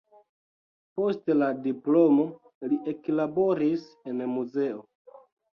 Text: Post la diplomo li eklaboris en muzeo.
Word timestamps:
Post 0.99 1.29
la 1.41 1.49
diplomo 1.67 2.25
li 2.73 2.79
eklaboris 2.95 3.85
en 4.13 4.25
muzeo. 4.37 4.83